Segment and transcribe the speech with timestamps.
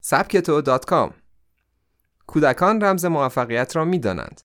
[0.00, 1.10] سبکتو.com
[2.26, 4.40] کودکان رمز موفقیت را می دانند.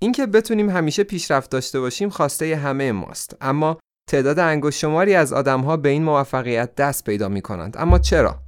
[0.00, 3.36] اینکه بتونیم همیشه پیشرفت داشته باشیم خواسته همه ماست.
[3.40, 3.78] اما
[4.08, 8.40] تعداد انگشت شماری از آدمها به این موفقیت دست پیدا می کنند اما چرا؟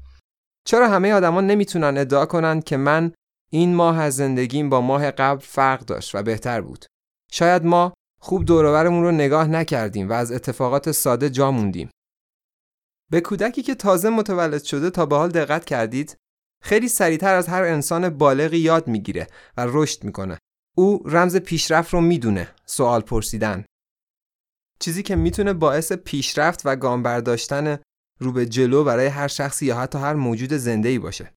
[0.67, 3.13] چرا همه آدما نمی‌تونن ادعا کنند که من
[3.51, 6.87] این ماه از زندگیم با ماه قبل فرق داشت و بهتر بود؟
[7.33, 11.90] شاید ما خوب دورورمون رو نگاه نکردیم و از اتفاقات ساده جا موندیم.
[13.10, 16.16] به کودکی که تازه متولد شده تا به حال دقت کردید
[16.66, 20.38] خیلی سریعتر از هر انسان بالغی یاد می‌گیره و رشد می‌کنه.
[20.77, 23.65] او رمز پیشرفت رو می‌دونه سوال پرسیدن.
[24.80, 27.79] چیزی که می‌تونه باعث پیشرفت و گام برداشتن
[28.20, 31.33] رو به جلو برای هر شخصی یا حتی هر موجود زنده باشه.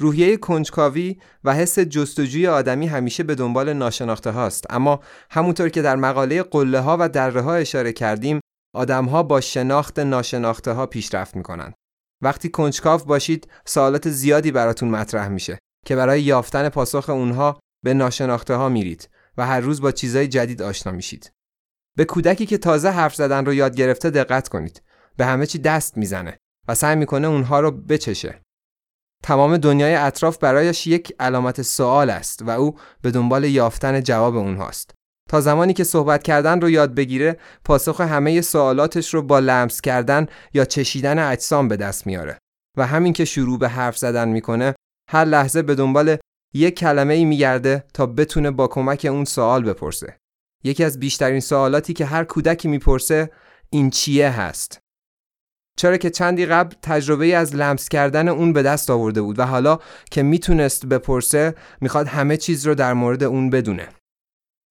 [0.00, 4.64] روحیه کنجکاوی و حس جستجوی آدمی همیشه به دنبال ناشناخته هاست.
[4.70, 8.40] اما همونطور که در مقاله قله ها و دره ها اشاره کردیم
[8.74, 11.74] آدم ها با شناخت ناشناخته ها پیشرفت می‌کنند.
[12.20, 18.54] وقتی کنجکاو باشید سوالات زیادی براتون مطرح میشه که برای یافتن پاسخ اونها به ناشناخته
[18.54, 21.32] ها میرید و هر روز با چیزای جدید آشنا میشید.
[21.96, 24.82] به کودکی که تازه حرف زدن رو یاد گرفته دقت کنید.
[25.16, 28.42] به همه چی دست می‌زنه و سعی می‌کنه اونها رو بچشه.
[29.22, 34.94] تمام دنیای اطراف برایش یک علامت سوال است و او به دنبال یافتن جواب اونهاست.
[35.30, 40.26] تا زمانی که صحبت کردن رو یاد بگیره پاسخ همه سوالاتش رو با لمس کردن
[40.54, 42.38] یا چشیدن اجسام به دست میاره.
[42.76, 44.74] و همین که شروع به حرف زدن می‌کنه
[45.10, 46.16] هر لحظه به دنبال
[46.54, 50.16] یک کلمه ای میگرده تا بتونه با کمک اون سوال بپرسه.
[50.64, 53.30] یکی از بیشترین سوالاتی که هر کودکی می‌پرسه
[53.70, 54.78] این چیه هست؟
[55.78, 59.78] چرا که چندی قبل تجربه از لمس کردن اون به دست آورده بود و حالا
[60.10, 63.88] که می‌تونست بپرسه می‌خواد همه چیز رو در مورد اون بدونه.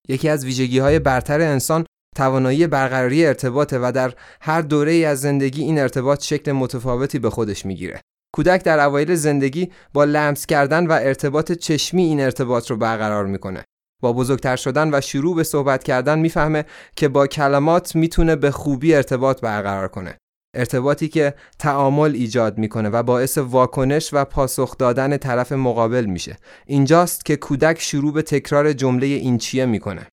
[0.10, 5.22] یکی از ویژگی های برتر انسان توانایی برقراری ارتباطه و در هر دوره ای از
[5.22, 8.02] زندگی این ارتباط شکل متفاوتی به خودش می‌گیره.
[8.36, 13.64] کودک در اوایل زندگی با لمس کردن و ارتباط چشمی این ارتباط رو برقرار می‌کنه.
[14.02, 16.66] با بزرگتر شدن و شروع به صحبت کردن می‌فهمه
[16.96, 20.18] که با کلمات می‌تونه به خوبی ارتباط برقرار کنه.
[20.54, 26.38] ارتباطی که تعامل ایجاد می‌کنه و باعث واکنش و پاسخ دادن طرف مقابل میشه.
[26.66, 30.08] اینجاست که کودک شروع به تکرار جمله این چیه می‌کنه.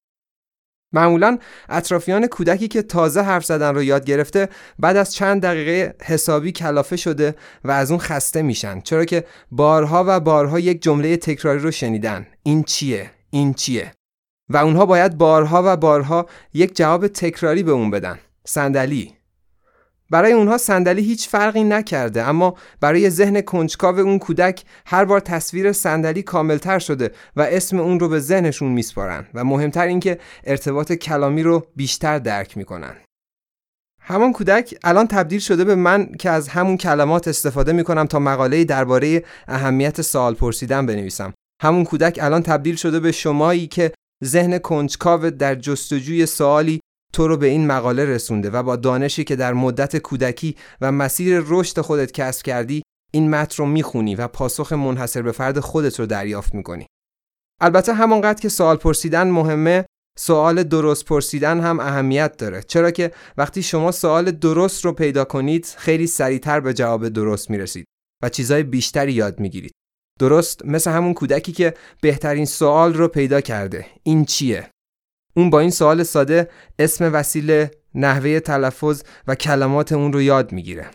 [0.92, 4.48] معمولا اطرافیان کودکی که تازه حرف زدن رو یاد گرفته
[4.78, 7.34] بعد از چند دقیقه حسابی کلافه شده
[7.64, 8.80] و از اون خسته میشن.
[8.80, 12.26] چرا که بارها و بارها یک جمله تکراری رو شنیدن.
[12.42, 13.92] این چیه؟ این چیه؟
[14.48, 18.18] و اونها باید بارها و بارها یک جواب تکراری به اون بدن.
[18.44, 19.19] صندلی.
[20.10, 25.72] برای اونها صندلی هیچ فرقی نکرده اما برای ذهن کنجکاو اون کودک هر بار تصویر
[25.72, 31.42] صندلی کاملتر شده و اسم اون رو به ذهنشون میسپارن و مهمتر اینکه ارتباط کلامی
[31.42, 32.96] رو بیشتر درک می‌کنن.
[34.00, 38.64] همان کودک الان تبدیل شده به من که از همون کلمات استفاده می‌کنم تا مقاله
[38.64, 41.32] درباره اهمیت سوال پرسیدن بنویسم.
[41.62, 43.92] همون کودک الان تبدیل شده به شمایی که
[44.24, 46.80] ذهن کنجکاو در جستجوی سوالی
[47.12, 51.42] تو رو به این مقاله رسونده و با دانشی که در مدت کودکی و مسیر
[51.46, 52.82] رشد خودت کسب کردی
[53.12, 56.86] این متن رو می‌خونی و پاسخ منحصر به فرد خودت رو دریافت می‌کنی.
[57.60, 59.84] البته همانقدر که سوال پرسیدن مهمه
[60.18, 62.62] سوال درست پرسیدن هم اهمیت داره.
[62.62, 67.84] چرا که وقتی شما سوال درست رو پیدا کنید خیلی سریعتر به جواب درست می‌رسید
[68.22, 69.72] و چیزای بیشتری یاد می‌گیرید.
[70.18, 73.86] درست مثل همون کودکی که بهترین سوال رو پیدا کرده.
[74.02, 74.70] این چیه؟
[75.34, 76.48] اون با این سوال ساده
[76.78, 80.90] اسم وسیله، نحوه تلفظ و کلمات اون رو یاد می‌گیره.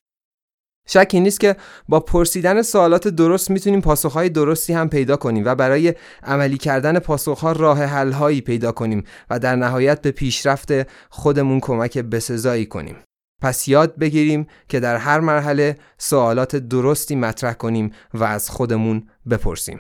[0.88, 1.56] شکی نیست که
[1.90, 7.52] با پرسیدن سوالات درست می‌تونیم پاسخهای درستی هم پیدا کنیم و برای عملی کردن پاسخها
[7.52, 10.72] راه حلهایی پیدا کنیم و در نهایت به پیشرفت
[11.10, 12.96] خودمون کمک بسزایی کنیم.
[13.42, 19.80] پس یاد بگیریم که در هر مرحله سوالات درستی مطرح کنیم و از خودمون بپرسیم.